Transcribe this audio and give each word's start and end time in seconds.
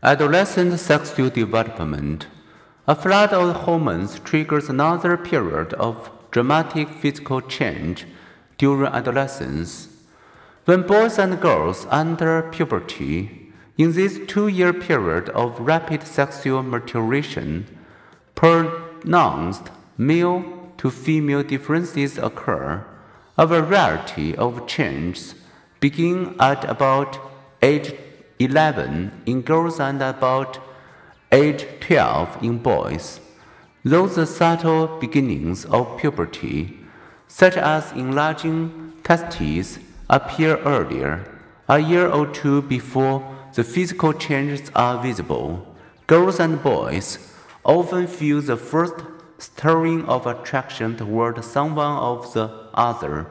Adolescent 0.00 0.78
sexual 0.78 1.28
development. 1.28 2.28
A 2.86 2.94
flood 2.94 3.32
of 3.32 3.64
hormones 3.64 4.20
triggers 4.20 4.68
another 4.68 5.16
period 5.16 5.74
of 5.74 6.08
dramatic 6.30 6.88
physical 6.88 7.40
change 7.40 8.06
during 8.58 8.92
adolescence. 8.92 9.88
When 10.66 10.82
boys 10.82 11.18
and 11.18 11.40
girls 11.40 11.84
enter 11.90 12.42
puberty, 12.42 13.50
in 13.76 13.90
this 13.90 14.20
two 14.28 14.46
year 14.46 14.72
period 14.72 15.30
of 15.30 15.58
rapid 15.58 16.06
sexual 16.06 16.62
maturation, 16.62 17.66
pronounced 18.36 19.68
male 19.96 20.44
to 20.76 20.92
female 20.92 21.42
differences 21.42 22.18
occur. 22.18 22.86
A 23.36 23.48
variety 23.48 24.36
of 24.36 24.68
changes 24.68 25.34
begin 25.80 26.36
at 26.38 26.64
about 26.70 27.18
age 27.62 27.92
11 28.38 29.22
in 29.26 29.42
girls 29.42 29.80
and 29.80 30.00
about 30.00 30.58
age 31.32 31.66
12 31.80 32.42
in 32.42 32.58
boys. 32.58 33.20
Though 33.84 34.06
the 34.06 34.26
subtle 34.26 34.98
beginnings 34.98 35.64
of 35.64 35.98
puberty, 35.98 36.78
such 37.26 37.56
as 37.56 37.92
enlarging 37.92 38.92
testes, 39.02 39.78
appear 40.10 40.56
earlier, 40.58 41.24
a 41.68 41.78
year 41.78 42.08
or 42.08 42.26
two 42.26 42.62
before 42.62 43.22
the 43.54 43.64
physical 43.64 44.12
changes 44.12 44.70
are 44.74 45.02
visible. 45.02 45.74
Girls 46.06 46.40
and 46.40 46.62
boys 46.62 47.34
often 47.64 48.06
feel 48.06 48.40
the 48.40 48.56
first 48.56 48.94
stirring 49.38 50.04
of 50.06 50.26
attraction 50.26 50.96
toward 50.96 51.44
someone 51.44 51.96
of 51.98 52.32
the 52.32 52.68
other 52.74 53.26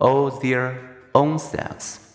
or 0.00 0.30
their 0.40 0.96
own 1.14 1.38
sex. 1.38 2.07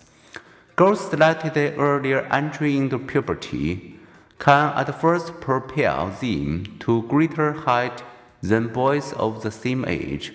Girls 0.75 1.11
slightly 1.11 1.69
earlier 1.75 2.21
entry 2.31 2.77
into 2.77 2.97
puberty 2.97 3.99
can 4.39 4.73
at 4.75 4.99
first 4.99 5.39
propel 5.39 6.09
them 6.09 6.77
to 6.79 7.03
greater 7.03 7.53
height 7.53 8.01
than 8.41 8.73
boys 8.73 9.13
of 9.13 9.43
the 9.43 9.51
same 9.51 9.85
age, 9.87 10.33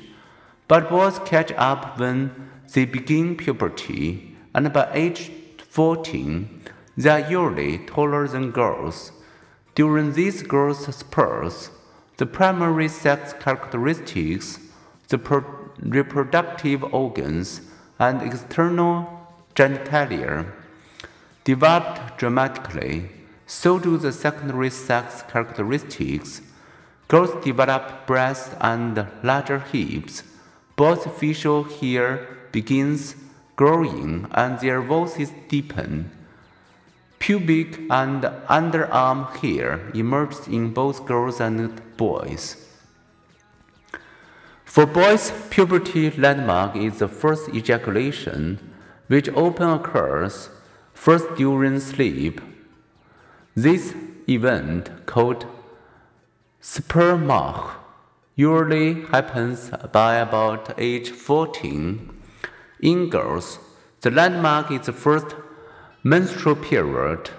but 0.68 0.90
boys 0.90 1.18
catch 1.24 1.50
up 1.56 1.98
when 1.98 2.30
they 2.72 2.84
begin 2.84 3.36
puberty, 3.36 4.36
and 4.54 4.72
by 4.72 4.88
age 4.92 5.32
14, 5.70 6.62
they 6.96 7.10
are 7.10 7.28
usually 7.28 7.78
taller 7.78 8.28
than 8.28 8.52
girls. 8.52 9.10
During 9.74 10.12
these 10.12 10.44
growth 10.44 10.94
spurts, 10.94 11.70
the 12.16 12.26
primary 12.26 12.88
sex 12.88 13.32
characteristics, 13.40 14.60
the 15.08 15.18
reproductive 15.80 16.84
organs, 16.94 17.60
and 17.98 18.22
external 18.22 19.17
genitalia 19.58 20.46
developed 21.42 22.16
dramatically, 22.16 23.08
so 23.44 23.78
do 23.80 23.96
the 23.98 24.12
secondary 24.12 24.70
sex 24.70 25.22
characteristics. 25.22 26.42
Girls 27.08 27.32
develop 27.44 28.06
breasts 28.06 28.54
and 28.60 29.08
larger 29.24 29.58
hips. 29.58 30.22
Both 30.76 31.18
facial 31.18 31.64
hair 31.64 32.28
begins 32.52 33.16
growing 33.56 34.28
and 34.30 34.60
their 34.60 34.80
voices 34.80 35.32
deepen. 35.48 36.12
Pubic 37.18 37.78
and 37.90 38.22
underarm 38.58 39.34
hair 39.38 39.80
emerges 39.92 40.46
in 40.46 40.72
both 40.72 41.04
girls 41.04 41.40
and 41.40 41.82
boys. 41.96 42.64
For 44.64 44.86
boys, 44.86 45.32
puberty 45.50 46.10
landmark 46.12 46.76
is 46.76 47.00
the 47.00 47.08
first 47.08 47.48
ejaculation 47.48 48.60
which 49.08 49.28
often 49.30 49.70
occurs 49.70 50.50
first 50.94 51.26
during 51.36 51.80
sleep. 51.80 52.40
This 53.54 53.94
event, 54.28 55.06
called 55.06 55.46
spermarche, 56.62 57.72
usually 58.36 59.02
happens 59.06 59.70
by 59.92 60.16
about 60.16 60.74
age 60.78 61.10
14. 61.10 62.10
In 62.80 63.10
girls, 63.10 63.58
the 64.02 64.10
landmark 64.10 64.70
is 64.70 64.86
the 64.86 64.92
first 64.92 65.34
menstrual 66.04 66.54
period, 66.54 67.30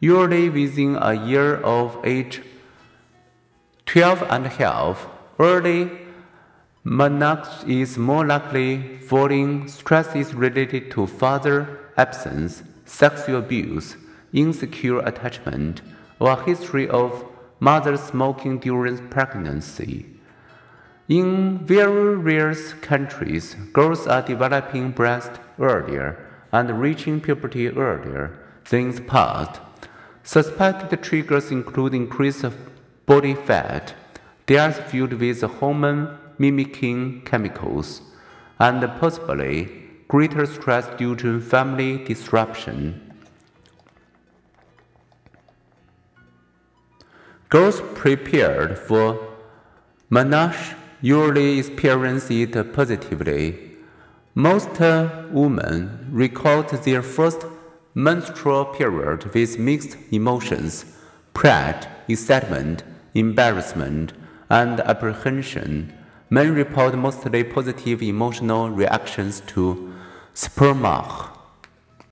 usually 0.00 0.48
within 0.48 0.96
a 0.96 1.14
year 1.14 1.56
of 1.56 1.98
age 2.04 2.42
12 3.86 4.22
and 4.30 4.46
a 4.46 4.48
half. 4.48 5.06
Early 5.38 6.01
Menarche 6.84 7.68
is 7.68 7.96
more 7.96 8.26
likely 8.26 8.98
falling 8.98 9.68
stresses 9.68 10.34
related 10.34 10.90
to 10.90 11.06
father 11.06 11.78
absence, 11.96 12.64
sexual 12.84 13.38
abuse, 13.38 13.96
insecure 14.32 14.98
attachment, 14.98 15.80
or 16.18 16.32
a 16.32 16.44
history 16.44 16.88
of 16.88 17.24
mother 17.60 17.96
smoking 17.96 18.58
during 18.58 19.08
pregnancy. 19.10 20.06
In 21.08 21.58
various 21.58 22.72
countries, 22.74 23.54
girls 23.72 24.08
are 24.08 24.22
developing 24.22 24.90
breast 24.90 25.30
earlier 25.60 26.18
and 26.50 26.80
reaching 26.80 27.20
puberty 27.20 27.68
earlier 27.68 28.36
than 28.68 28.90
in 28.90 28.94
the 28.96 29.02
past. 29.02 29.60
Suspected 30.24 31.00
triggers 31.00 31.52
include 31.52 31.94
increased 31.94 32.44
body 33.06 33.34
fat, 33.34 33.94
diets 34.46 34.80
filled 34.90 35.12
with 35.12 35.42
hormone 35.42 36.18
mimicking 36.38 37.22
chemicals, 37.22 38.02
and 38.58 38.80
possibly 39.00 39.68
greater 40.08 40.46
stress 40.46 40.86
due 40.96 41.16
to 41.16 41.40
family 41.40 42.04
disruption. 42.04 43.12
Girls 47.48 47.80
prepared 47.94 48.78
for 48.78 49.18
menarche 50.10 50.74
usually 51.02 51.58
experience 51.58 52.30
it 52.30 52.54
positively. 52.72 53.72
Most 54.34 54.80
women 55.30 56.08
record 56.10 56.68
their 56.68 57.02
first 57.02 57.44
menstrual 57.94 58.64
period 58.66 59.24
with 59.34 59.58
mixed 59.58 59.96
emotions 60.10 60.86
pride, 61.34 61.86
excitement, 62.08 62.84
embarrassment, 63.14 64.12
and 64.48 64.80
apprehension 64.80 65.92
Men 66.32 66.54
report 66.54 66.94
mostly 66.94 67.44
positive 67.44 68.00
emotional 68.02 68.70
reactions 68.70 69.42
to 69.48 69.92
spermarche. 70.34 71.31